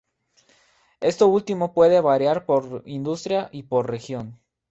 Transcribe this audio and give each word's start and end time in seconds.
Esto 0.99 1.27
último 1.27 1.73
puede 1.73 2.01
variar 2.01 2.47
por 2.47 2.81
industria 2.87 3.49
y 3.51 3.61
por 3.61 3.87
región. 3.87 4.39